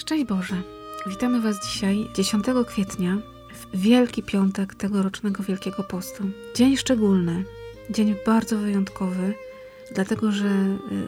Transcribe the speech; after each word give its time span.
Szczęść 0.00 0.24
Boże! 0.24 0.62
Witamy 1.06 1.40
Was 1.40 1.66
dzisiaj 1.66 2.08
10 2.14 2.44
kwietnia, 2.66 3.18
w 3.52 3.80
Wielki 3.80 4.22
Piątek 4.22 4.74
tegorocznego 4.74 5.42
Wielkiego 5.42 5.84
Postu. 5.84 6.24
Dzień 6.54 6.76
szczególny, 6.76 7.44
dzień 7.90 8.14
bardzo 8.26 8.58
wyjątkowy, 8.58 9.34
dlatego 9.94 10.32
że 10.32 10.48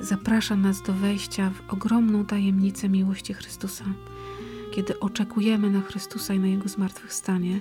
y, 0.01 0.05
zaprasza 0.05 0.57
nas 0.57 0.83
do 0.83 0.93
wejścia 0.93 1.51
w 1.51 1.73
ogromną 1.73 2.27
tajemnicę 2.27 2.89
miłości 2.89 3.35
Chrystusa, 3.35 3.85
kiedy 4.73 5.01
oczekujemy 5.01 5.71
na 5.71 5.81
Chrystusa 5.81 6.35
i 6.35 6.39
na 6.39 6.47
Jego 6.47 6.69
zmartwychwstanie, 6.69 7.61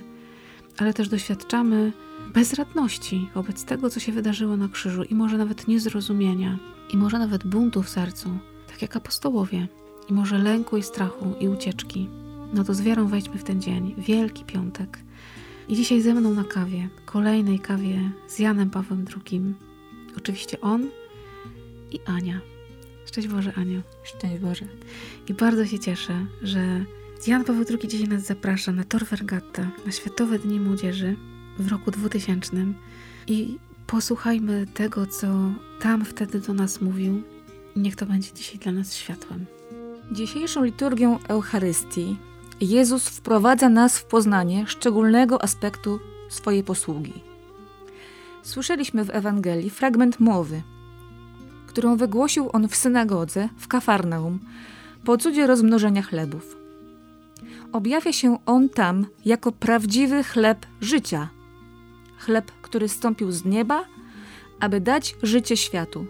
ale 0.78 0.94
też 0.94 1.08
doświadczamy 1.08 1.92
bezradności 2.34 3.30
wobec 3.34 3.64
tego, 3.64 3.90
co 3.90 4.00
się 4.00 4.12
wydarzyło 4.12 4.56
na 4.56 4.68
krzyżu 4.68 5.02
i 5.02 5.14
może 5.14 5.38
nawet 5.38 5.68
niezrozumienia, 5.68 6.58
i 6.90 6.96
może 6.96 7.18
nawet 7.18 7.46
buntu 7.46 7.82
w 7.82 7.88
sercu, 7.88 8.38
tak 8.68 8.82
jak 8.82 8.96
apostołowie 8.96 9.68
i 10.08 10.12
może 10.12 10.38
lęku 10.38 10.76
i 10.76 10.82
strachu 10.82 11.34
i 11.40 11.48
ucieczki. 11.48 12.08
No 12.52 12.64
to 12.64 12.74
z 12.74 12.80
wiarą 12.80 13.08
wejdźmy 13.08 13.38
w 13.38 13.44
ten 13.44 13.62
dzień, 13.62 13.94
Wielki 13.98 14.44
Piątek. 14.44 14.98
I 15.68 15.76
dzisiaj 15.76 16.00
ze 16.00 16.14
mną 16.14 16.34
na 16.34 16.44
kawie, 16.44 16.88
kolejnej 17.06 17.58
kawie 17.58 18.10
z 18.28 18.38
Janem 18.38 18.70
Pawłem 18.70 19.04
II. 19.16 19.54
Oczywiście 20.16 20.60
on 20.60 20.88
i 21.90 22.00
Ania. 22.06 22.40
Szczęść 23.06 23.28
Boże, 23.28 23.52
Aniu. 23.54 23.82
Szczęść 24.02 24.38
Boże. 24.42 24.64
I 25.28 25.34
bardzo 25.34 25.66
się 25.66 25.78
cieszę, 25.78 26.26
że 26.42 26.84
Jan 27.26 27.44
Paweł 27.44 27.64
II 27.70 27.88
dzisiaj 27.88 28.08
nas 28.08 28.22
zaprasza 28.22 28.72
na 28.72 28.84
Tor 28.84 29.04
Vergata, 29.04 29.70
na 29.86 29.92
Światowe 29.92 30.38
Dni 30.38 30.60
Młodzieży 30.60 31.16
w 31.58 31.68
roku 31.68 31.90
2000 31.90 32.56
i 33.26 33.58
posłuchajmy 33.86 34.66
tego, 34.74 35.06
co 35.06 35.26
tam 35.80 36.04
wtedy 36.04 36.40
do 36.40 36.54
nas 36.54 36.80
mówił. 36.80 37.22
Niech 37.76 37.96
to 37.96 38.06
będzie 38.06 38.32
dzisiaj 38.34 38.58
dla 38.58 38.72
nas 38.72 38.94
światłem. 38.94 39.46
Dzisiejszą 40.10 40.64
liturgią 40.64 41.18
Eucharystii 41.28 42.16
Jezus 42.60 43.08
wprowadza 43.08 43.68
nas 43.68 43.98
w 43.98 44.04
poznanie 44.04 44.66
szczególnego 44.66 45.42
aspektu 45.42 46.00
swojej 46.28 46.62
posługi. 46.62 47.12
Słyszeliśmy 48.42 49.04
w 49.04 49.10
Ewangelii 49.10 49.70
fragment 49.70 50.20
mowy, 50.20 50.62
którą 51.66 51.96
wygłosił 51.96 52.50
on 52.52 52.68
w 52.68 52.76
synagodze 52.76 53.48
w 53.58 53.68
Kafarnaum 53.68 54.38
po 55.04 55.16
cudzie 55.16 55.46
rozmnożenia 55.46 56.02
chlebów. 56.02 56.56
Objawia 57.72 58.12
się 58.12 58.38
on 58.46 58.68
tam 58.68 59.06
jako 59.24 59.52
prawdziwy 59.52 60.24
chleb 60.24 60.66
życia. 60.80 61.28
Chleb, 62.18 62.52
który 62.62 62.88
stąpił 62.88 63.32
z 63.32 63.44
nieba, 63.44 63.84
aby 64.60 64.80
dać 64.80 65.16
życie 65.22 65.56
światu. 65.56 66.06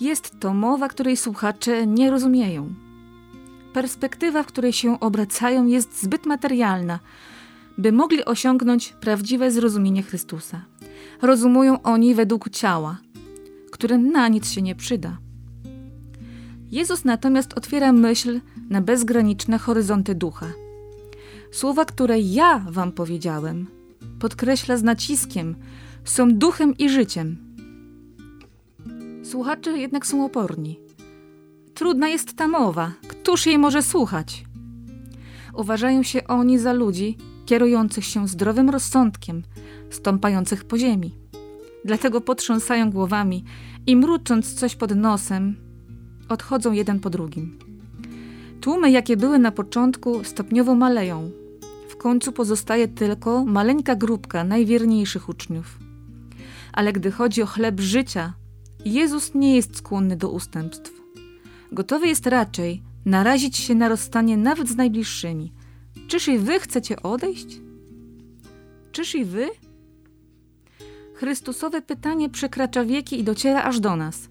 Jest 0.00 0.40
to 0.40 0.54
mowa, 0.54 0.88
której 0.88 1.16
słuchacze 1.16 1.86
nie 1.86 2.10
rozumieją. 2.10 2.74
Perspektywa, 3.72 4.42
w 4.42 4.46
której 4.46 4.72
się 4.72 5.00
obracają, 5.00 5.66
jest 5.66 6.02
zbyt 6.02 6.26
materialna, 6.26 6.98
by 7.78 7.92
mogli 7.92 8.24
osiągnąć 8.24 8.94
prawdziwe 9.00 9.50
zrozumienie 9.50 10.02
Chrystusa. 10.02 10.64
Rozumują 11.22 11.82
oni 11.82 12.14
według 12.14 12.50
ciała, 12.50 12.98
które 13.70 13.98
na 13.98 14.28
nic 14.28 14.50
się 14.50 14.62
nie 14.62 14.74
przyda. 14.74 15.18
Jezus 16.70 17.04
natomiast 17.04 17.52
otwiera 17.52 17.92
myśl 17.92 18.40
na 18.70 18.80
bezgraniczne 18.80 19.58
horyzonty 19.58 20.14
ducha. 20.14 20.52
Słowa, 21.52 21.84
które 21.84 22.20
ja 22.20 22.58
wam 22.68 22.92
powiedziałem, 22.92 23.66
podkreśla 24.20 24.76
z 24.76 24.82
naciskiem, 24.82 25.56
są 26.04 26.34
duchem 26.34 26.76
i 26.78 26.88
życiem. 26.88 27.53
Słuchacze 29.34 29.78
jednak 29.78 30.06
są 30.06 30.24
oporni. 30.24 30.80
Trudna 31.74 32.08
jest 32.08 32.36
ta 32.36 32.48
mowa, 32.48 32.92
któż 33.08 33.46
jej 33.46 33.58
może 33.58 33.82
słuchać? 33.82 34.44
Uważają 35.54 36.02
się 36.02 36.26
oni 36.26 36.58
za 36.58 36.72
ludzi 36.72 37.16
kierujących 37.46 38.04
się 38.04 38.28
zdrowym 38.28 38.70
rozsądkiem, 38.70 39.42
stąpających 39.90 40.64
po 40.64 40.78
ziemi. 40.78 41.14
Dlatego 41.84 42.20
potrząsają 42.20 42.90
głowami 42.90 43.44
i 43.86 43.96
mrucząc 43.96 44.54
coś 44.54 44.76
pod 44.76 44.96
nosem, 44.96 45.56
odchodzą 46.28 46.72
jeden 46.72 47.00
po 47.00 47.10
drugim. 47.10 47.58
Tłumy, 48.60 48.90
jakie 48.90 49.16
były 49.16 49.38
na 49.38 49.52
początku, 49.52 50.24
stopniowo 50.24 50.74
maleją. 50.74 51.30
W 51.88 51.96
końcu 51.96 52.32
pozostaje 52.32 52.88
tylko 52.88 53.44
maleńka 53.44 53.96
grupka 53.96 54.44
najwierniejszych 54.44 55.28
uczniów. 55.28 55.78
Ale 56.72 56.92
gdy 56.92 57.10
chodzi 57.10 57.42
o 57.42 57.46
chleb 57.46 57.80
życia, 57.80 58.34
Jezus 58.84 59.34
nie 59.34 59.56
jest 59.56 59.76
skłonny 59.76 60.16
do 60.16 60.30
ustępstw. 60.30 60.92
Gotowy 61.72 62.06
jest 62.08 62.26
raczej 62.26 62.82
narazić 63.04 63.56
się 63.56 63.74
na 63.74 63.88
rozstanie 63.88 64.36
nawet 64.36 64.68
z 64.68 64.76
najbliższymi. 64.76 65.52
Czyż 66.08 66.28
i 66.28 66.38
wy 66.38 66.60
chcecie 66.60 67.02
odejść? 67.02 67.60
Czyż 68.92 69.14
i 69.14 69.24
wy? 69.24 69.48
Chrystusowe 71.14 71.82
pytanie 71.82 72.30
przekracza 72.30 72.84
wieki 72.84 73.20
i 73.20 73.24
dociera 73.24 73.62
aż 73.62 73.80
do 73.80 73.96
nas. 73.96 74.28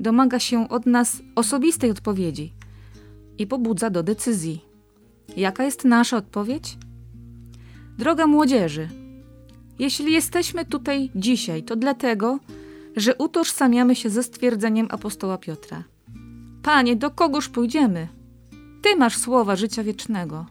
Domaga 0.00 0.38
się 0.38 0.68
od 0.68 0.86
nas 0.86 1.22
osobistej 1.34 1.90
odpowiedzi 1.90 2.52
i 3.38 3.46
pobudza 3.46 3.90
do 3.90 4.02
decyzji. 4.02 4.64
Jaka 5.36 5.64
jest 5.64 5.84
nasza 5.84 6.16
odpowiedź? 6.16 6.78
Droga 7.98 8.26
młodzieży, 8.26 8.88
jeśli 9.78 10.12
jesteśmy 10.12 10.64
tutaj 10.64 11.10
dzisiaj, 11.14 11.62
to 11.62 11.76
dlatego, 11.76 12.38
że 12.96 13.14
utożsamiamy 13.14 13.96
się 13.96 14.10
ze 14.10 14.22
stwierdzeniem 14.22 14.86
apostoła 14.90 15.38
Piotra. 15.38 15.84
Panie, 16.62 16.96
do 16.96 17.10
kogoż 17.10 17.48
pójdziemy? 17.48 18.08
Ty 18.82 18.96
masz 18.96 19.18
słowa 19.18 19.56
życia 19.56 19.84
wiecznego. 19.84 20.46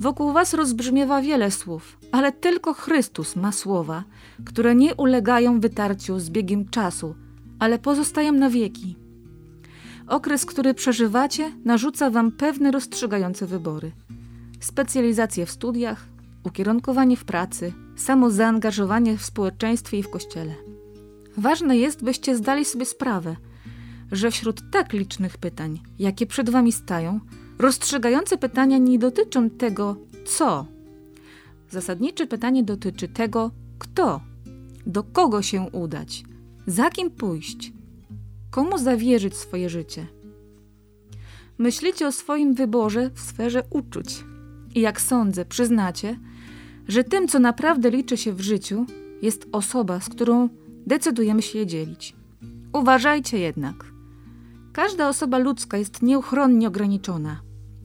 Wokół 0.00 0.32
was 0.32 0.54
rozbrzmiewa 0.54 1.22
wiele 1.22 1.50
słów, 1.50 1.98
ale 2.12 2.32
tylko 2.32 2.74
Chrystus 2.74 3.36
ma 3.36 3.52
słowa, 3.52 4.04
które 4.44 4.74
nie 4.74 4.94
ulegają 4.94 5.60
wytarciu 5.60 6.18
z 6.18 6.30
biegiem 6.30 6.68
czasu, 6.68 7.14
ale 7.58 7.78
pozostają 7.78 8.32
na 8.32 8.50
wieki. 8.50 8.96
Okres, 10.06 10.46
który 10.46 10.74
przeżywacie, 10.74 11.52
narzuca 11.64 12.10
wam 12.10 12.32
pewne 12.32 12.70
rozstrzygające 12.70 13.46
wybory. 13.46 13.92
Specjalizacje 14.60 15.46
w 15.46 15.50
studiach, 15.50 16.06
ukierunkowanie 16.44 17.16
w 17.16 17.24
pracy, 17.24 17.72
samozaangażowanie 17.96 19.16
w 19.16 19.24
społeczeństwie 19.24 19.98
i 19.98 20.02
w 20.02 20.10
kościele. 20.10 20.69
Ważne 21.36 21.78
jest, 21.78 22.04
byście 22.04 22.36
zdali 22.36 22.64
sobie 22.64 22.86
sprawę, 22.86 23.36
że 24.12 24.30
wśród 24.30 24.70
tak 24.70 24.92
licznych 24.92 25.38
pytań, 25.38 25.80
jakie 25.98 26.26
przed 26.26 26.50
wami 26.50 26.72
stają, 26.72 27.20
rozstrzygające 27.58 28.38
pytania 28.38 28.78
nie 28.78 28.98
dotyczą 28.98 29.50
tego, 29.50 29.96
co. 30.26 30.66
Zasadnicze 31.70 32.26
pytanie 32.26 32.62
dotyczy 32.62 33.08
tego, 33.08 33.50
kto, 33.78 34.20
do 34.86 35.02
kogo 35.02 35.42
się 35.42 35.62
udać, 35.72 36.24
za 36.66 36.90
kim 36.90 37.10
pójść, 37.10 37.72
komu 38.50 38.78
zawierzyć 38.78 39.36
swoje 39.36 39.70
życie. 39.70 40.06
Myślicie 41.58 42.06
o 42.06 42.12
swoim 42.12 42.54
wyborze 42.54 43.10
w 43.14 43.20
sferze 43.20 43.62
uczuć 43.70 44.24
i 44.74 44.80
jak 44.80 45.00
sądzę, 45.00 45.44
przyznacie, 45.44 46.18
że 46.88 47.04
tym, 47.04 47.28
co 47.28 47.38
naprawdę 47.38 47.90
liczy 47.90 48.16
się 48.16 48.32
w 48.32 48.40
życiu, 48.40 48.86
jest 49.22 49.46
osoba, 49.52 50.00
z 50.00 50.08
którą 50.08 50.48
decydujemy 50.86 51.42
się 51.42 51.58
je 51.58 51.66
dzielić. 51.66 52.16
Uważajcie 52.72 53.38
jednak. 53.38 53.84
Każda 54.72 55.08
osoba 55.08 55.38
ludzka 55.38 55.76
jest 55.76 56.02
nieuchronnie 56.02 56.68
ograniczona. 56.68 57.40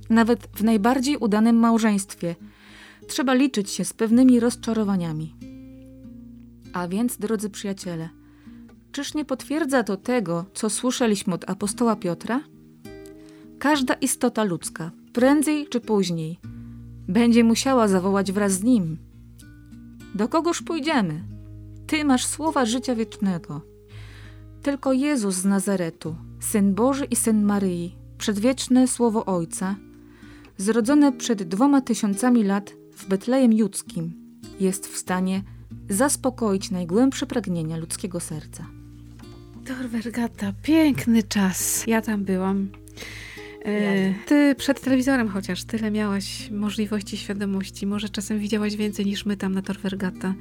Nawet 0.10 0.48
w 0.54 0.64
najbardziej 0.64 1.18
udanym 1.18 1.56
małżeństwie 1.56 2.36
trzeba 3.08 3.34
liczyć 3.34 3.70
się 3.70 3.86
z 3.86 3.94
pewnymi 3.94 4.40
rozczarowaniami. 4.40 5.36
A 6.74 6.88
więc, 6.88 7.18
drodzy 7.18 7.50
przyjaciele, 7.50 8.10
czyż 8.92 9.14
nie 9.14 9.26
potwierdza 9.26 9.84
to 9.84 9.98
tego, 9.98 10.46
co 10.54 10.70
słyszeliśmy 10.70 11.34
od 11.34 11.50
apostoła 11.50 11.96
Piotra? 11.96 12.42
Każda 13.60 13.94
istota 13.94 14.44
ludzka, 14.44 14.92
prędzej 15.14 15.68
czy 15.68 15.80
później, 15.80 16.40
będzie 17.08 17.44
musiała 17.44 17.88
zawołać 17.88 18.32
wraz 18.32 18.54
z 18.54 18.64
nim: 18.64 18.98
Do 20.16 20.28
kogoż 20.28 20.62
pójdziemy? 20.62 21.35
Ty 21.88 22.06
masz 22.06 22.26
słowa 22.26 22.66
życia 22.66 22.96
wiecznego. 22.96 23.62
Tylko 24.62 24.94
Jezus 24.94 25.36
z 25.36 25.46
Nazaretu, 25.46 26.16
Syn 26.40 26.74
Boży 26.74 27.06
i 27.06 27.16
Syn 27.16 27.44
Maryi, 27.44 27.96
przedwieczne 28.18 28.88
Słowo 28.88 29.26
Ojca, 29.26 29.76
zrodzone 30.58 31.12
przed 31.12 31.44
dwoma 31.44 31.82
tysiącami 31.82 32.44
lat 32.44 32.74
w 32.96 33.08
Betlejem 33.08 33.54
Judzkim, 33.54 34.14
jest 34.60 34.88
w 34.88 34.98
stanie 34.98 35.44
zaspokoić 35.90 36.72
najgłębsze 36.72 37.26
pragnienia 37.26 37.78
ludzkiego 37.78 38.20
serca. 38.20 38.66
Tor 39.66 39.90
Vergata, 39.90 40.54
piękny 40.62 41.24
czas. 41.24 41.88
Ja 41.88 42.02
tam 42.02 42.24
byłam. 42.24 42.70
E, 43.66 44.14
ty 44.26 44.56
przed 44.56 44.82
telewizorem 44.82 45.30
chociaż 45.30 45.64
tyle 45.64 45.92
miałaś 45.92 46.52
możliwości, 46.52 47.18
świadomości. 47.18 47.88
Może 47.88 48.10
czasem 48.10 48.40
widziałaś 48.40 48.76
więcej 48.76 49.06
niż 49.06 49.26
my 49.26 49.38
tam 49.38 49.54
na 49.54 49.62
Tor 49.62 49.78
Vergata. 49.78 50.34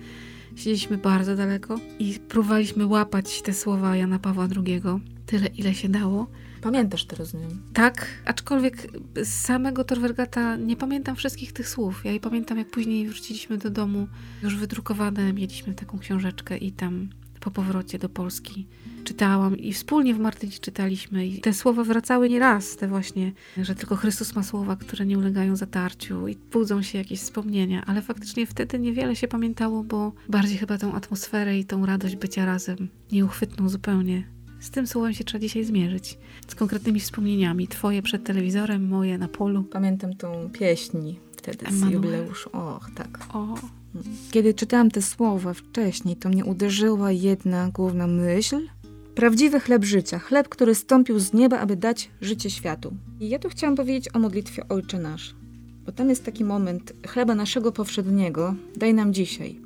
Siedzieliśmy 0.56 0.98
bardzo 0.98 1.36
daleko 1.36 1.80
i 1.98 2.18
próbowaliśmy 2.28 2.86
łapać 2.86 3.42
te 3.42 3.54
słowa 3.54 3.96
Jana 3.96 4.18
Pawła 4.18 4.48
II, 4.56 4.82
tyle 5.26 5.46
ile 5.46 5.74
się 5.74 5.88
dało. 5.88 6.26
Pamiętasz 6.60 7.04
to, 7.04 7.16
rozumiem? 7.16 7.62
Tak, 7.72 8.06
aczkolwiek 8.24 8.76
z 9.16 9.28
samego 9.28 9.84
Torwergata 9.84 10.56
nie 10.56 10.76
pamiętam 10.76 11.16
wszystkich 11.16 11.52
tych 11.52 11.68
słów. 11.68 12.04
Ja 12.04 12.12
je 12.12 12.20
pamiętam, 12.20 12.58
jak 12.58 12.70
później 12.70 13.08
wróciliśmy 13.08 13.58
do 13.58 13.70
domu, 13.70 14.08
już 14.42 14.56
wydrukowane, 14.56 15.32
mieliśmy 15.32 15.74
taką 15.74 15.98
książeczkę 15.98 16.58
i 16.58 16.72
tam 16.72 17.08
po 17.44 17.50
powrocie 17.50 17.98
do 17.98 18.08
Polski 18.08 18.66
czytałam 19.04 19.58
i 19.58 19.72
wspólnie 19.72 20.14
w 20.14 20.18
Martyni 20.18 20.52
czytaliśmy 20.52 21.26
i 21.26 21.40
te 21.40 21.54
słowa 21.54 21.84
wracały 21.84 22.28
nieraz, 22.28 22.76
te 22.76 22.88
właśnie, 22.88 23.32
że 23.56 23.74
tylko 23.74 23.96
Chrystus 23.96 24.34
ma 24.34 24.42
słowa, 24.42 24.76
które 24.76 25.06
nie 25.06 25.18
ulegają 25.18 25.56
zatarciu 25.56 26.28
i 26.28 26.36
budzą 26.36 26.82
się 26.82 26.98
jakieś 26.98 27.20
wspomnienia, 27.20 27.84
ale 27.86 28.02
faktycznie 28.02 28.46
wtedy 28.46 28.78
niewiele 28.78 29.16
się 29.16 29.28
pamiętało, 29.28 29.84
bo 29.84 30.12
bardziej 30.28 30.58
chyba 30.58 30.78
tą 30.78 30.92
atmosferę 30.92 31.58
i 31.58 31.64
tą 31.64 31.86
radość 31.86 32.16
bycia 32.16 32.44
razem, 32.44 32.88
nieuchwytną 33.12 33.68
zupełnie. 33.68 34.24
Z 34.60 34.70
tym 34.70 34.86
słowem 34.86 35.14
się 35.14 35.24
trzeba 35.24 35.42
dzisiaj 35.42 35.64
zmierzyć. 35.64 36.18
Z 36.48 36.54
konkretnymi 36.54 37.00
wspomnieniami. 37.00 37.68
Twoje 37.68 38.02
przed 38.02 38.24
telewizorem, 38.24 38.88
moje 38.88 39.18
na 39.18 39.28
polu. 39.28 39.64
Pamiętam 39.64 40.16
tą 40.16 40.50
pieśń 40.52 40.98
wtedy 41.36 41.66
z 41.66 41.68
Emanuel. 41.68 41.92
jubileuszu. 41.92 42.50
Och, 42.52 42.90
tak. 42.94 43.18
O, 43.34 43.54
Kiedy 44.30 44.54
czytałam 44.54 44.90
te 44.90 45.02
słowa 45.02 45.54
wcześniej, 45.54 46.16
to 46.16 46.28
mnie 46.28 46.44
uderzyła 46.44 47.12
jedna 47.12 47.70
główna 47.70 48.06
myśl. 48.06 48.60
Prawdziwy 49.14 49.60
chleb 49.60 49.84
życia, 49.84 50.18
chleb, 50.18 50.48
który 50.48 50.74
stąpił 50.74 51.18
z 51.18 51.32
nieba, 51.32 51.58
aby 51.58 51.76
dać 51.76 52.10
życie 52.20 52.50
światu. 52.50 52.92
I 53.20 53.28
ja 53.28 53.38
tu 53.38 53.48
chciałam 53.48 53.76
powiedzieć 53.76 54.14
o 54.14 54.18
modlitwie 54.18 54.68
Ojcze 54.68 54.98
Nasz. 54.98 55.34
Bo 55.86 55.92
tam 55.92 56.10
jest 56.10 56.24
taki 56.24 56.44
moment 56.44 56.92
chleba 57.06 57.34
naszego 57.34 57.72
powszedniego, 57.72 58.54
daj 58.76 58.94
nam 58.94 59.14
dzisiaj. 59.14 59.60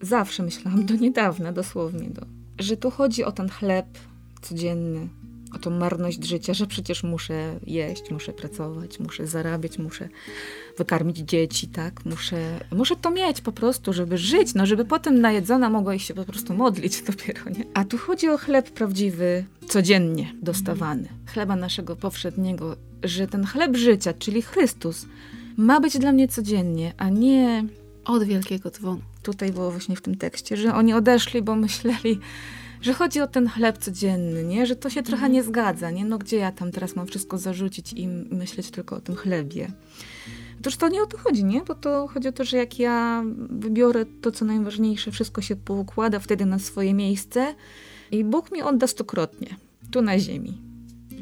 Zawsze 0.00 0.42
myślałam, 0.42 0.86
do 0.86 0.94
niedawna 0.94 1.52
dosłownie, 1.52 2.10
do, 2.10 2.22
że 2.58 2.76
tu 2.76 2.90
chodzi 2.90 3.24
o 3.24 3.32
ten 3.32 3.48
chleb 3.48 3.86
codzienny, 4.42 5.08
o 5.54 5.58
tą 5.58 5.70
marność 5.70 6.24
życia, 6.24 6.54
że 6.54 6.66
przecież 6.66 7.02
muszę 7.02 7.58
jeść, 7.66 8.10
muszę 8.10 8.32
pracować, 8.32 9.00
muszę 9.00 9.26
zarabiać, 9.26 9.78
muszę 9.78 10.08
wykarmić 10.78 11.16
dzieci, 11.16 11.68
tak? 11.68 12.04
Muszę, 12.04 12.60
muszę 12.72 12.96
to 12.96 13.10
mieć 13.10 13.40
po 13.40 13.52
prostu, 13.52 13.92
żeby 13.92 14.18
żyć, 14.18 14.54
no 14.54 14.66
żeby 14.66 14.84
potem 14.84 15.20
najedzona 15.20 15.70
mogła 15.70 15.94
ich 15.94 16.02
się 16.02 16.14
po 16.14 16.24
prostu 16.24 16.54
modlić 16.54 17.02
dopiero, 17.10 17.50
nie? 17.50 17.64
A 17.74 17.84
tu 17.84 17.98
chodzi 17.98 18.28
o 18.28 18.38
chleb 18.38 18.70
prawdziwy, 18.70 19.44
codziennie 19.68 20.34
dostawany. 20.42 21.08
Chleba 21.26 21.56
naszego 21.56 21.96
powszedniego, 21.96 22.76
że 23.02 23.26
ten 23.26 23.44
chleb 23.44 23.76
życia, 23.76 24.12
czyli 24.18 24.42
Chrystus, 24.42 25.06
ma 25.56 25.80
być 25.80 25.98
dla 25.98 26.12
mnie 26.12 26.28
codziennie, 26.28 26.94
a 26.96 27.08
nie 27.08 27.64
od 28.04 28.24
wielkiego 28.24 28.70
dzwonu. 28.70 29.00
tutaj 29.22 29.52
było 29.52 29.70
właśnie 29.70 29.96
w 29.96 30.02
tym 30.02 30.16
tekście, 30.16 30.56
że 30.56 30.74
oni 30.74 30.94
odeszli, 30.94 31.42
bo 31.42 31.56
myśleli, 31.56 32.20
że 32.82 32.94
chodzi 32.94 33.20
o 33.20 33.26
ten 33.26 33.48
chleb 33.48 33.78
codzienny, 33.78 34.44
nie? 34.44 34.66
Że 34.66 34.76
to 34.76 34.90
się 34.90 35.02
trochę 35.02 35.28
nie 35.28 35.42
zgadza, 35.42 35.90
nie? 35.90 36.04
No 36.04 36.18
gdzie 36.18 36.36
ja 36.36 36.52
tam 36.52 36.72
teraz 36.72 36.96
mam 36.96 37.06
wszystko 37.06 37.38
zarzucić 37.38 37.92
i 37.92 38.08
myśleć 38.08 38.70
tylko 38.70 38.96
o 38.96 39.00
tym 39.00 39.14
chlebie. 39.14 39.72
Otóż 40.60 40.76
to 40.76 40.88
nie 40.88 41.02
o 41.02 41.06
to 41.06 41.18
chodzi, 41.18 41.44
nie? 41.44 41.60
Bo 41.60 41.74
to 41.74 42.08
chodzi 42.08 42.28
o 42.28 42.32
to, 42.32 42.44
że 42.44 42.56
jak 42.56 42.78
ja 42.78 43.24
wybiorę 43.50 44.06
to, 44.20 44.32
co 44.32 44.44
najważniejsze, 44.44 45.10
wszystko 45.10 45.42
się 45.42 45.56
poukłada 45.56 46.18
wtedy 46.18 46.46
na 46.46 46.58
swoje 46.58 46.94
miejsce 46.94 47.54
i 48.10 48.24
Bóg 48.24 48.52
mi 48.52 48.62
odda 48.62 48.86
stokrotnie, 48.86 49.56
tu 49.90 50.02
na 50.02 50.18
ziemi. 50.18 50.58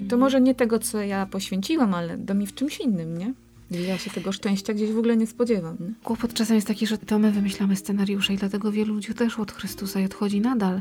To 0.09 0.17
może 0.17 0.41
nie 0.41 0.55
tego, 0.55 0.79
co 0.79 1.03
ja 1.03 1.27
poświęciłam, 1.27 1.95
ale 1.95 2.19
da 2.19 2.35
mi 2.35 2.47
w 2.47 2.55
czymś 2.55 2.81
innym, 2.81 3.19
nie? 3.19 3.35
Ja 3.71 3.99
się 3.99 4.11
tego 4.11 4.33
szczęścia 4.33 4.75
gdzieś 4.75 4.93
w 4.93 4.99
ogóle 4.99 5.17
nie 5.17 5.27
spodziewam. 5.27 5.77
Nie? 5.81 5.95
Kłopot 6.05 6.35
czasem 6.35 6.55
jest 6.55 6.67
taki, 6.67 6.87
że 6.87 6.99
to 6.99 7.19
my 7.19 7.31
wymyślamy 7.31 7.77
scenariusze 7.77 8.35
i 8.35 8.37
dlatego 8.37 8.73
wielu 8.73 8.95
ludzi 8.95 9.11
odeszło 9.11 9.43
od 9.43 9.53
Chrystusa 9.53 10.01
i 10.01 10.05
odchodzi 10.05 10.41
nadal, 10.41 10.81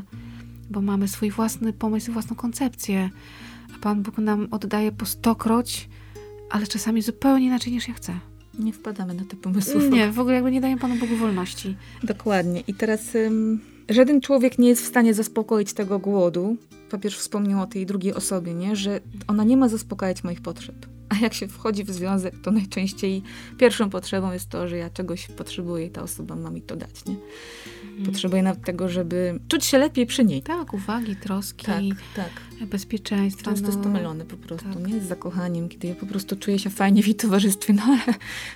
bo 0.70 0.80
mamy 0.80 1.08
swój 1.08 1.30
własny 1.30 1.72
pomysł, 1.72 2.12
własną 2.12 2.36
koncepcję, 2.36 3.10
a 3.76 3.78
Pan 3.78 4.02
Bóg 4.02 4.18
nam 4.18 4.48
oddaje 4.50 4.92
po 4.92 5.06
stokroć, 5.06 5.88
ale 6.50 6.66
czasami 6.66 7.02
zupełnie 7.02 7.46
inaczej 7.46 7.72
niż 7.72 7.88
ja 7.88 7.94
chcę. 7.94 8.14
Nie 8.58 8.72
wpadamy 8.72 9.14
na 9.14 9.24
te 9.24 9.36
pomysły. 9.36 9.88
Nie, 9.88 10.12
w 10.12 10.18
ogóle 10.20 10.34
jakby 10.34 10.50
nie 10.50 10.60
daję 10.60 10.76
Panu 10.76 10.96
Bogu 10.96 11.16
wolności. 11.16 11.76
Dokładnie. 12.02 12.60
I 12.66 12.74
teraz 12.74 13.14
ym, 13.14 13.60
żaden 13.88 14.20
człowiek 14.20 14.58
nie 14.58 14.68
jest 14.68 14.82
w 14.82 14.86
stanie 14.86 15.14
zaspokoić 15.14 15.72
tego 15.72 15.98
głodu. 15.98 16.56
Papież 16.90 17.18
wspomniał 17.18 17.60
o 17.60 17.66
tej 17.66 17.86
drugiej 17.86 18.14
osobie, 18.14 18.54
nie? 18.54 18.76
że 18.76 19.00
ona 19.26 19.44
nie 19.44 19.56
ma 19.56 19.68
zaspokajać 19.68 20.24
moich 20.24 20.40
potrzeb. 20.40 20.86
A 21.08 21.16
jak 21.22 21.34
się 21.34 21.48
wchodzi 21.48 21.84
w 21.84 21.90
związek, 21.90 22.34
to 22.42 22.50
najczęściej 22.50 23.22
pierwszą 23.58 23.90
potrzebą 23.90 24.32
jest 24.32 24.48
to, 24.48 24.68
że 24.68 24.76
ja 24.76 24.90
czegoś 24.90 25.26
potrzebuję 25.26 25.86
i 25.86 25.90
ta 25.90 26.02
osoba 26.02 26.36
ma 26.36 26.50
mi 26.50 26.62
to 26.62 26.76
dać. 26.76 27.04
Nie? 27.04 27.16
Potrzebuję 28.06 28.42
nawet 28.42 28.64
tego, 28.64 28.88
żeby 28.88 29.40
czuć 29.48 29.64
się 29.64 29.78
lepiej 29.78 30.06
przy 30.06 30.24
niej. 30.24 30.42
Tak, 30.42 30.74
uwagi, 30.74 31.16
troski, 31.16 31.66
Tak, 31.66 31.82
tak. 32.16 32.68
bezpieczeństwa. 32.68 33.44
Często 33.44 33.66
no. 33.66 33.72
jest 33.72 33.82
to 33.82 33.88
mylone 33.88 34.24
po 34.24 34.36
prostu, 34.36 34.68
tak. 34.74 34.88
nie? 34.88 35.00
Z 35.00 35.04
zakochaniem, 35.04 35.68
kiedy 35.68 35.88
ja 35.88 35.94
po 35.94 36.06
prostu 36.06 36.36
czuję 36.36 36.58
się 36.58 36.70
fajnie 36.70 37.02
w 37.02 37.06
jej 37.06 37.14
towarzystwie, 37.14 37.72
no 37.72 37.82
ale 37.82 38.14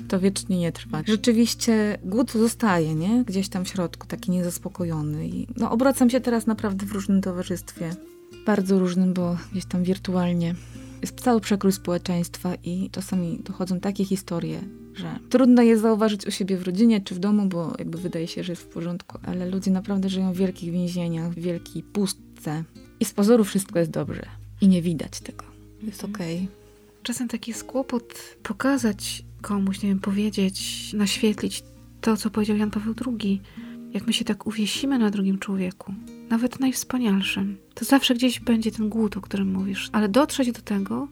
to 0.09 0.21
wiecznie 0.21 0.59
nie 0.59 0.73
trwa. 0.73 1.03
Rzeczywiście 1.07 1.99
głód 2.05 2.33
zostaje, 2.33 2.95
nie? 2.95 3.25
Gdzieś 3.25 3.49
tam 3.49 3.65
w 3.65 3.69
środku, 3.69 4.07
taki 4.07 4.31
niezaspokojony. 4.31 5.29
I 5.29 5.47
no 5.57 5.71
obracam 5.71 6.11
się 6.11 6.21
teraz 6.21 6.47
naprawdę 6.47 6.87
w 6.87 6.93
różnym 6.93 7.21
towarzystwie. 7.21 7.91
Bardzo 8.47 8.79
różnym, 8.79 9.15
bo 9.15 9.37
gdzieś 9.53 9.65
tam 9.65 9.83
wirtualnie 9.83 10.55
jest 11.03 11.21
cały 11.21 11.41
przekrój 11.41 11.73
społeczeństwa 11.73 12.55
i 12.65 12.91
czasami 12.91 13.41
dochodzą 13.45 13.81
takie 13.81 14.05
historie, 14.05 14.61
że 14.95 15.19
trudno 15.31 15.63
je 15.63 15.79
zauważyć 15.79 16.27
u 16.27 16.31
siebie 16.31 16.57
w 16.57 16.63
rodzinie 16.63 17.01
czy 17.01 17.15
w 17.15 17.19
domu, 17.19 17.47
bo 17.47 17.73
jakby 17.79 17.99
wydaje 17.99 18.29
się, 18.29 18.45
że 18.45 18.53
jest 18.53 18.63
w 18.63 18.67
porządku, 18.67 19.19
ale 19.27 19.51
ludzie 19.51 19.71
naprawdę 19.71 20.09
żyją 20.09 20.33
w 20.33 20.37
wielkich 20.37 20.73
więzieniach, 20.73 21.33
w 21.33 21.39
wielkiej 21.39 21.83
pustce 21.83 22.65
i 23.01 23.05
z 23.05 23.13
pozoru 23.13 23.45
wszystko 23.45 23.79
jest 23.79 23.91
dobrze 23.91 24.27
i 24.61 24.69
nie 24.69 24.83
widać 24.83 25.21
tego. 25.21 25.45
Jest 25.83 26.05
okej. 26.05 26.49
Czasem 27.03 27.29
taki 27.29 27.51
jest 27.51 27.65
kłopot 27.65 28.37
pokazać 28.43 29.25
komuś, 29.43 29.83
nie 29.83 29.89
wiem, 29.89 30.01
powiedzieć, 30.01 30.91
naświetlić 30.93 31.63
to, 32.01 32.17
co 32.17 32.31
powiedział 32.31 32.57
Jan 32.57 32.71
Paweł 32.71 32.95
II. 33.07 33.41
Jak 33.93 34.07
my 34.07 34.13
się 34.13 34.25
tak 34.25 34.47
uwiesimy 34.47 34.99
na 34.99 35.11
drugim 35.11 35.39
człowieku, 35.39 35.95
nawet 36.31 36.61
najwspanialszym, 36.61 37.57
to 37.75 37.85
zawsze 37.85 38.15
gdzieś 38.15 38.41
będzie 38.41 38.73
ten 38.73 38.89
głód, 38.89 39.17
o 39.17 39.21
którym 39.21 39.53
mówisz. 39.53 39.91
Ale 39.93 40.09
dotrzeć 40.09 40.53
do 40.53 40.63
tego, 40.63 41.09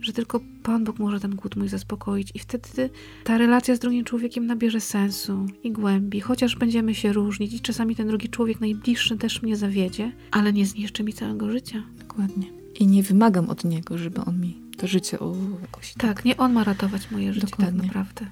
że 0.00 0.12
tylko 0.12 0.40
Pan 0.62 0.84
Bóg 0.84 0.98
może 0.98 1.20
ten 1.20 1.34
głód 1.36 1.56
mój 1.56 1.68
zaspokoić 1.68 2.30
i 2.34 2.38
wtedy 2.38 2.90
ta 3.24 3.38
relacja 3.38 3.76
z 3.76 3.78
drugim 3.78 4.04
człowiekiem 4.04 4.46
nabierze 4.46 4.80
sensu 4.80 5.46
i 5.62 5.72
głębi, 5.72 6.20
chociaż 6.20 6.56
będziemy 6.56 6.94
się 6.94 7.12
różnić 7.12 7.54
i 7.54 7.60
czasami 7.60 7.96
ten 7.96 8.08
drugi 8.08 8.28
człowiek 8.28 8.60
najbliższy 8.60 9.16
też 9.16 9.42
mnie 9.42 9.56
zawiedzie, 9.56 10.12
ale 10.30 10.52
nie 10.52 10.66
zniszczy 10.66 11.02
mi 11.04 11.12
całego 11.12 11.50
życia. 11.50 11.82
Dokładnie. 11.98 12.46
I 12.80 12.86
nie 12.86 13.02
wymagam 13.02 13.50
od 13.50 13.64
niego, 13.64 13.98
żeby 13.98 14.20
on 14.20 14.40
mi 14.40 14.56
to 14.76 14.86
życie 14.86 15.18
o, 15.20 15.36
jakoś 15.62 15.94
Tak, 15.94 16.24
nie 16.24 16.36
on 16.36 16.52
ma 16.52 16.64
ratować 16.64 17.10
moje 17.10 17.32
życie 17.32 17.46
Dokładnie. 17.46 17.78
tak 17.80 17.86
naprawdę. 17.86 18.26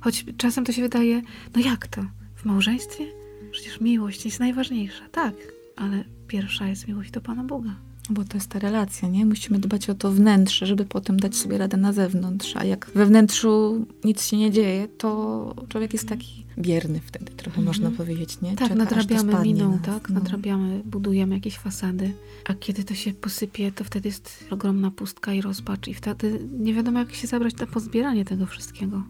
Choć 0.00 0.24
czasem 0.36 0.64
to 0.64 0.72
się 0.72 0.82
wydaje, 0.82 1.22
no 1.56 1.62
jak 1.62 1.86
to? 1.86 2.02
W 2.34 2.44
małżeństwie? 2.44 3.04
Przecież 3.50 3.80
miłość 3.80 4.24
jest 4.24 4.40
najważniejsza. 4.40 5.08
Tak, 5.12 5.34
ale 5.76 6.04
pierwsza 6.28 6.68
jest 6.68 6.88
miłość 6.88 7.10
do 7.10 7.20
Pana 7.20 7.44
Boga. 7.44 7.74
Bo 8.10 8.24
to 8.24 8.36
jest 8.36 8.50
ta 8.50 8.58
relacja, 8.58 9.08
nie? 9.08 9.26
Musimy 9.26 9.58
dbać 9.58 9.90
o 9.90 9.94
to 9.94 10.12
wnętrze, 10.12 10.66
żeby 10.66 10.84
potem 10.84 11.20
dać 11.20 11.36
sobie 11.36 11.58
radę 11.58 11.76
na 11.76 11.92
zewnątrz. 11.92 12.56
A 12.56 12.64
jak 12.64 12.90
we 12.94 13.06
wnętrzu 13.06 13.84
nic 14.04 14.26
się 14.26 14.36
nie 14.36 14.50
dzieje, 14.50 14.88
to 14.98 15.54
człowiek 15.68 15.92
jest 15.92 16.08
taki 16.08 16.44
bierny 16.58 17.00
wtedy, 17.00 17.32
trochę 17.32 17.58
Mhm. 17.58 17.66
można 17.66 17.90
powiedzieć, 17.90 18.40
nie? 18.40 18.50
Tak, 18.50 18.58
Czeka, 18.68 18.74
nadrabiamy 18.74 19.42
miną, 19.42 19.70
nas, 19.70 19.82
tak? 19.82 20.08
no. 20.10 20.14
Nadrabiamy, 20.14 20.82
budujemy 20.84 21.34
jakieś 21.34 21.58
fasady. 21.58 22.12
A 22.44 22.54
kiedy 22.54 22.84
to 22.84 22.94
się 22.94 23.12
posypie, 23.12 23.72
to 23.72 23.84
wtedy 23.84 24.08
jest 24.08 24.44
ogromna 24.50 24.90
pustka 24.90 25.32
i 25.32 25.40
rozpacz. 25.40 25.88
I 25.88 25.94
wtedy 25.94 26.48
nie 26.58 26.74
wiadomo, 26.74 26.98
jak 26.98 27.14
się 27.14 27.26
zabrać 27.26 27.56
na 27.56 27.66
pozbieranie 27.66 28.24
tego 28.24 28.46
wszystkiego. 28.46 29.02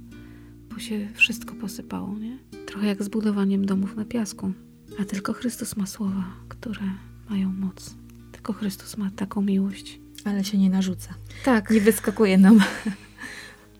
Bo 0.74 0.78
się 0.78 1.08
wszystko 1.14 1.54
posypało, 1.54 2.14
nie? 2.18 2.38
Trochę 2.66 2.86
jak 2.86 3.02
z 3.02 3.08
budowaniem 3.08 3.66
domów 3.66 3.96
na 3.96 4.04
piasku. 4.04 4.52
A 5.00 5.04
tylko 5.04 5.32
Chrystus 5.32 5.76
ma 5.76 5.86
słowa, 5.86 6.24
które 6.48 6.80
mają 7.30 7.52
moc. 7.52 7.94
Tylko 8.48 8.60
Chrystus 8.60 8.96
ma 8.96 9.10
taką 9.16 9.42
miłość. 9.42 10.00
Ale 10.24 10.44
się 10.44 10.58
nie 10.58 10.70
narzuca. 10.70 11.14
Tak. 11.44 11.70
Nie 11.70 11.80
wyskakuje 11.80 12.38
nam 12.38 12.60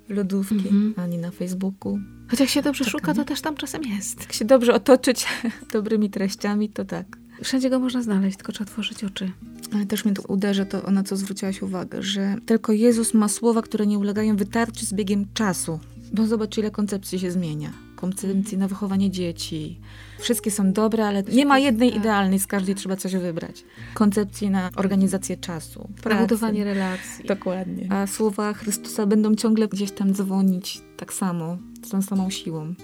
w 0.09 0.11
lodówki, 0.17 0.55
Mhm. 0.55 0.95
ani 0.97 1.19
na 1.19 1.31
Facebooku. 1.31 1.99
Choć 2.31 2.41
jak 2.41 2.49
się 2.49 2.63
dobrze 2.63 2.85
Tak, 2.85 2.93
szuka, 2.93 3.13
nie? 3.13 3.19
to 3.19 3.25
też 3.25 3.41
tam 3.41 3.57
czasem 3.57 3.83
jest. 3.85 4.21
Jak 4.21 4.33
się 4.33 4.45
dobrze 4.45 4.75
otoczyć 4.75 5.27
dobrymi 5.73 6.11
treściami, 6.11 6.69
to 6.69 6.85
tak. 6.85 7.07
Wszędzie 7.45 7.71
go 7.71 7.79
można 7.79 8.03
znaleźć, 8.03 8.37
tylko 8.37 8.53
trzeba 8.53 8.71
otworzyć 8.71 9.05
oczy. 9.05 9.31
Ale 9.75 9.87
też 9.87 10.05
mnie 10.05 10.15
tu 10.15 10.23
uderza 10.29 10.65
to, 10.65 10.91
na 10.91 11.03
co 11.03 11.17
zwróciłaś 11.17 11.63
uwagę, 11.63 12.03
że 12.03 12.37
tylko 12.47 12.73
Jezus 12.73 13.15
ma 13.15 13.29
słowa, 13.29 13.63
które 13.63 13.87
nie 13.87 13.99
ulegają 13.99 14.37
wytarciu 14.37 14.87
z 14.87 14.93
biegiem 14.93 15.27
czasu. 15.35 15.81
Bo 16.13 16.27
zobacz, 16.27 16.59
ile 16.59 16.71
koncepcji 16.71 17.19
się 17.19 17.31
zmienia. 17.31 17.73
Koncepcji 18.01 18.59
na 18.59 18.69
wychowanie 18.69 19.11
dzieci. 19.11 19.79
Wszystkie 20.19 20.51
są 20.51 20.73
dobre, 20.73 21.07
ale 21.07 21.23
nie 21.23 21.47
ma 21.47 21.59
jednej 21.59 21.91
Tak. 21.91 21.99
idealnej, 22.01 22.39
z 22.39 22.47
każdej 22.47 22.75
trzeba 22.75 22.97
coś 22.97 23.13
wybrać. 23.17 23.65
Koncepcji 23.95 24.51
na 24.51 24.71
organizację 24.77 25.37
czasu. 25.37 25.89
Na 26.05 26.21
budowanie 26.21 26.65
relacji. 26.65 27.25
Dokładnie. 27.29 27.87
A 27.93 28.07
słowa 28.07 28.53
Chrystusa 28.53 29.07
będą 29.07 29.35
ciągle 29.35 29.69
gdzieś 29.69 29.91
tam 29.91 30.13
dzwonić 30.15 30.81
tak 30.97 31.13
samo, 31.13 31.59
z 31.87 31.89
tą 31.89 32.03
samą 32.03 32.31
siłą. 32.31 32.75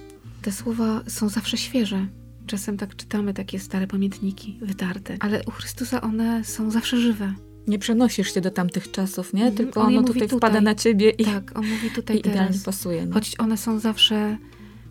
Te 0.43 0.53
słowa 0.53 1.01
są 1.09 1.29
zawsze 1.29 1.57
świeże. 1.57 2.07
Czasem 2.47 2.77
tak 2.77 2.97
czytamy 2.97 3.35
takie 3.35 3.59
stare 3.59 3.87
pamiętniki, 3.87 4.59
wytarte, 4.63 5.17
ale 5.21 5.43
u 5.47 5.51
Chrystusa 5.51 6.01
one 6.01 6.45
są 6.45 6.71
zawsze 6.71 6.97
żywe. 7.01 7.35
Nie 7.69 7.79
przenosisz 7.79 8.35
się 8.35 8.41
do 8.41 8.51
tamtych 8.51 8.91
czasów, 8.91 9.33
nie? 9.33 9.41
Mhm, 9.47 9.57
Tylko 9.57 9.81
on 9.81 9.87
ono 9.87 10.03
tutaj, 10.03 10.23
tutaj. 10.23 10.39
wpada 10.39 10.61
na 10.61 10.75
ciebie 10.75 11.11
i, 11.11 11.25
Tak, 11.25 11.59
on 11.59 11.67
mówi 11.69 11.91
tutaj 11.91 12.17
i 12.17 12.19
idealnie 12.19 12.59
pasuje. 12.65 13.07
Nie? 13.07 13.13
Choć 13.13 13.35
one 13.41 13.57
są 13.57 13.79
zawsze, 13.79 14.37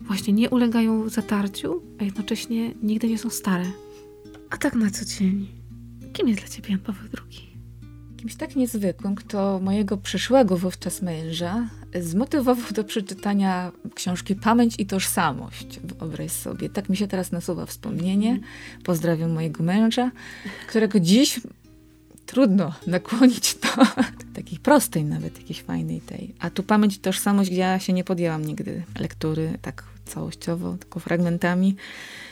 właśnie 0.06 0.32
nie 0.32 0.50
ulegają 0.50 1.08
zatarciu, 1.08 1.82
a 2.00 2.04
jednocześnie 2.04 2.74
nigdy 2.82 3.08
nie 3.08 3.18
są 3.18 3.30
stare. 3.30 3.66
A 4.50 4.56
tak 4.56 4.74
na 4.74 4.90
co 4.90 5.04
dzień, 5.04 5.48
kim 6.12 6.28
jest 6.28 6.40
dla 6.40 6.48
ciebie 6.48 6.70
Jan 6.70 6.78
Paweł 6.78 7.02
II? 7.30 7.54
Kimś 8.16 8.34
tak 8.34 8.56
niezwykłym, 8.56 9.14
kto 9.14 9.60
mojego 9.62 9.96
przyszłego 9.96 10.56
wówczas 10.56 11.02
męża 11.02 11.68
zmotywował 12.00 12.72
do 12.72 12.84
przeczytania 12.84 13.72
książki 13.94 14.34
Pamięć 14.34 14.74
i 14.78 14.86
Tożsamość. 14.86 15.80
Wyobraź 15.80 16.32
sobie. 16.32 16.70
Tak 16.70 16.88
mi 16.88 16.96
się 16.96 17.06
teraz 17.06 17.32
nasuwa 17.32 17.66
wspomnienie. 17.66 18.40
Pozdrawiam 18.84 19.30
mojego 19.30 19.64
męża, 19.64 20.10
którego 20.68 21.00
dziś 21.00 21.40
trudno 22.26 22.72
nakłonić 22.86 23.54
do 23.54 23.84
takiej 24.36 24.58
prostej 24.58 25.04
nawet, 25.04 25.38
jakiejś 25.38 25.62
fajnej 25.62 26.00
tej. 26.00 26.34
A 26.38 26.50
tu 26.50 26.62
Pamięć 26.62 26.96
i 26.96 26.98
Tożsamość, 26.98 27.50
gdzie 27.50 27.60
ja 27.60 27.78
się 27.78 27.92
nie 27.92 28.04
podjęłam 28.04 28.44
nigdy 28.44 28.82
lektury 28.98 29.58
tak 29.62 29.93
całościowo, 30.04 30.76
tylko 30.80 31.00
fragmentami. 31.00 31.76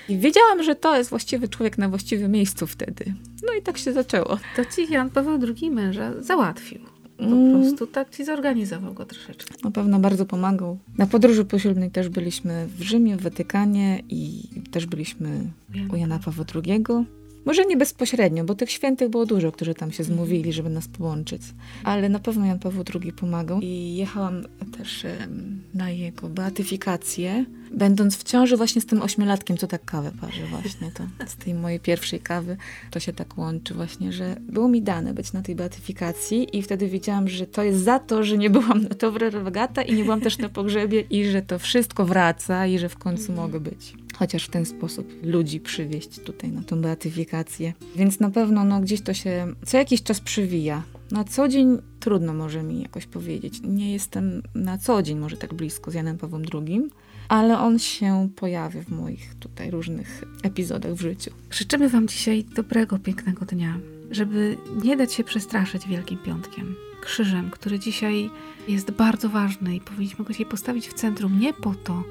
I 0.09 0.19
wiedziałam, 0.19 0.62
że 0.62 0.75
to 0.75 0.97
jest 0.97 1.11
właściwy 1.11 1.49
człowiek 1.49 1.79
na 1.79 1.88
właściwym 1.88 2.33
miejscu 2.33 2.67
wtedy. 2.67 3.14
No 3.47 3.52
i 3.59 3.62
tak 3.62 3.79
się 3.79 3.93
zaczęło. 3.93 4.38
To 4.57 4.64
ci 4.64 4.93
Jan 4.93 5.11
Paweł 5.11 5.38
II 5.61 5.71
męża 5.71 6.12
załatwił. 6.23 6.81
Po 7.17 7.25
Mm. 7.25 7.61
prostu 7.61 7.87
tak 7.87 8.11
ci 8.11 8.25
zorganizował 8.25 8.95
go 8.95 9.05
troszeczkę. 9.07 9.55
Na 9.64 9.71
pewno 9.71 9.99
bardzo 9.99 10.26
pomagał. 10.26 10.79
Na 10.99 11.07
podróży 11.07 11.45
poślubnej 11.45 11.91
też 11.91 12.09
byliśmy 12.09 12.67
w 12.79 12.83
Rzymie, 12.83 13.17
w 13.17 13.23
Watykanie 13.23 14.02
i 14.09 14.43
też 14.71 14.87
byliśmy 14.87 15.50
u 15.93 15.97
Jana 15.97 16.19
Pawła 16.19 16.45
II. 16.55 16.85
Może 17.44 17.64
nie 17.64 17.76
bezpośrednio, 17.76 18.44
bo 18.44 18.54
tych 18.54 18.70
świętych 18.70 19.08
było 19.08 19.26
dużo, 19.26 19.52
którzy 19.52 19.75
tam 19.75 19.92
się 19.92 20.04
zmówili, 20.04 20.52
żeby 20.52 20.70
nas 20.70 20.88
połączyć. 20.88 21.42
Ale 21.84 22.08
na 22.08 22.18
pewno 22.18 22.46
Jan 22.46 22.58
Paweł 22.58 22.84
II 23.02 23.12
pomagał. 23.12 23.61
I 23.61 23.94
jechałam 23.96 24.42
też 24.78 25.06
na 25.75 25.90
jego 25.90 26.28
beatyfikację, 26.28 27.44
będąc 27.75 28.16
w 28.16 28.22
ciąży 28.22 28.56
właśnie 28.56 28.80
z 28.80 28.87
tym 28.87 29.02
ośmiolatkiem, 29.02 29.56
co 29.56 29.66
tak 29.66 29.84
kawę 29.84 30.12
parzy 30.20 30.46
właśnie. 30.46 30.90
To 30.94 31.04
z 31.26 31.37
tej 31.37 31.54
mojej 31.54 31.80
pierwszej 31.80 32.20
kawy 32.20 32.56
to 32.90 33.00
się 33.00 33.12
tak 33.12 33.38
łączy 33.38 33.75
właśnie, 33.75 34.12
że 34.12 34.37
było 34.40 34.68
mi 34.68 34.82
dane 34.82 35.14
być 35.14 35.32
na 35.32 35.42
tej 35.42 35.54
beatyfikacji 35.54 36.58
i 36.58 36.62
wtedy 36.62 36.88
wiedziałam, 36.88 37.28
że 37.28 37.46
to 37.46 37.62
jest 37.62 37.84
za 37.84 37.99
to, 37.99 38.25
że 38.25 38.38
nie 38.38 38.50
byłam 38.50 38.82
na 38.82 38.88
Towre 38.88 39.30
Regata 39.30 39.82
i 39.82 39.94
nie 39.94 40.04
byłam 40.04 40.20
też 40.20 40.38
na 40.38 40.49
pogrzebie 40.49 41.00
i 41.00 41.25
że 41.25 41.42
to 41.42 41.58
wszystko 41.58 42.04
wraca 42.04 42.66
i 42.66 42.78
że 42.78 42.88
w 42.88 42.99
końcu 42.99 43.32
mogę 43.32 43.61
być. 43.61 43.94
Chociaż 44.23 44.45
w 44.45 44.50
ten 44.50 44.67
sposób 44.67 45.12
ludzi 45.23 45.61
przywieźć 45.61 46.21
tutaj 46.21 46.52
na 46.52 46.62
tą 46.62 46.83
beatyfikację. 46.83 47.73
Więc 47.97 48.21
na 48.21 48.31
pewno 48.31 48.64
no, 48.64 48.81
gdzieś 48.81 49.00
to 49.00 49.14
się 49.14 49.55
co 49.67 49.76
jakiś 49.76 50.02
czas 50.02 50.21
przywija. 50.21 50.83
Na 51.11 51.25
co 51.25 51.49
dzień 51.49 51.79
trudno 52.00 52.35
może 52.35 52.62
mi 52.62 52.83
jakoś 52.83 53.07
powiedzieć. 53.07 53.61
Nie 53.64 53.93
jestem 53.93 54.43
na 54.55 54.79
co 54.79 55.02
dzień 55.02 55.19
może 55.19 55.37
tak 55.37 55.55
blisko 55.55 55.91
z 55.91 55.95
Janem 55.95 56.19
Pawłem 56.19 56.43
II, 56.55 56.83
ale 57.29 57.59
on 57.59 57.79
się 57.79 58.29
pojawia 58.37 58.83
w 58.83 58.88
moich 58.88 59.35
tutaj 59.35 59.71
różnych 59.71 60.25
epizodach 60.43 60.95
w 60.95 61.00
życiu. 61.00 61.31
Życzymy 61.50 61.88
Wam 61.88 62.09
dzisiaj 62.09 62.45
dobrego, 62.45 62.99
pięknego 62.99 63.47
dnia, 63.47 63.79
żeby 64.11 64.57
nie 64.85 64.97
dać 64.97 65.12
się 65.12 65.25
przestraszyć 65.25 65.88
Wielkim 65.88 66.19
Piątkiem, 66.19 66.75
krzyżem, 67.00 67.50
który 67.50 67.79
dzisiaj 67.79 68.31
jest 68.69 68.91
bardzo 68.91 69.29
ważny 69.29 69.76
i 69.76 69.81
powinniśmy 69.81 70.25
go 70.25 70.33
dzisiaj 70.33 70.47
postawić 70.47 70.88
w 70.88 70.95
centrum 70.95 71.41
nie 71.41 71.55
po 71.55 71.75
to, 71.75 72.02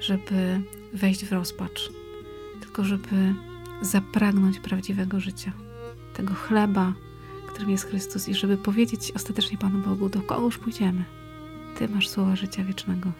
żeby 0.00 0.60
wejść 0.92 1.24
w 1.24 1.32
rozpacz, 1.32 1.92
tylko 2.60 2.84
żeby 2.84 3.34
zapragnąć 3.82 4.60
prawdziwego 4.60 5.20
życia, 5.20 5.52
tego 6.14 6.34
chleba, 6.34 6.92
którym 7.46 7.70
jest 7.70 7.84
Chrystus 7.84 8.28
i 8.28 8.34
żeby 8.34 8.56
powiedzieć 8.56 9.12
ostatecznie 9.16 9.58
Panu 9.58 9.78
Bogu, 9.78 10.08
do 10.08 10.22
kogoż 10.22 10.58
pójdziemy. 10.58 11.04
Ty 11.78 11.88
masz 11.88 12.08
słowa 12.08 12.36
życia 12.36 12.64
wiecznego. 12.64 13.12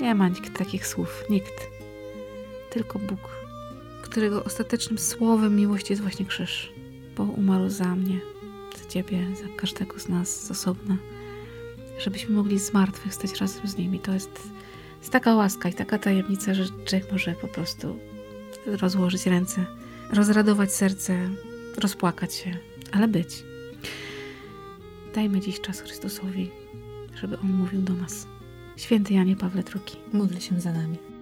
Nie 0.00 0.14
ma 0.14 0.28
nikt 0.28 0.58
takich 0.58 0.86
słów, 0.86 1.24
nikt. 1.30 1.68
Tylko 2.70 2.98
Bóg, 2.98 3.20
którego 4.02 4.44
ostatecznym 4.44 4.98
słowem 4.98 5.56
miłości 5.56 5.92
jest 5.92 6.02
właśnie 6.02 6.26
krzyż, 6.26 6.72
bo 7.16 7.24
umarł 7.24 7.68
za 7.68 7.96
mnie, 7.96 8.20
za 8.82 8.88
Ciebie, 8.88 9.26
za 9.42 9.56
każdego 9.56 9.98
z 9.98 10.08
nas 10.08 10.44
z 10.44 10.50
osobna, 10.50 10.96
żebyśmy 11.98 12.34
mogli 12.34 12.58
z 12.58 12.72
martwych 12.72 13.14
stać 13.14 13.40
razem 13.40 13.68
z 13.68 13.76
nimi. 13.76 13.98
To 13.98 14.12
jest, 14.12 14.48
jest 15.04 15.12
taka 15.12 15.34
łaska 15.34 15.68
i 15.68 15.74
taka 15.74 15.98
tajemnica, 15.98 16.54
że 16.54 16.64
człowiek 16.84 17.12
może 17.12 17.32
po 17.32 17.48
prostu 17.48 17.98
rozłożyć 18.66 19.26
ręce, 19.26 19.66
rozradować 20.12 20.72
serce, 20.72 21.28
rozpłakać 21.78 22.34
się, 22.34 22.56
ale 22.92 23.08
być. 23.08 23.44
Dajmy 25.14 25.40
dziś 25.40 25.60
czas 25.60 25.80
Chrystusowi, 25.80 26.50
żeby 27.20 27.38
On 27.38 27.52
mówił 27.52 27.82
do 27.82 27.92
nas. 27.92 28.26
Święty 28.76 29.14
Janie 29.14 29.36
Pawle 29.36 29.62
II. 29.74 30.00
Módl 30.12 30.38
się 30.38 30.60
za 30.60 30.72
nami. 30.72 31.13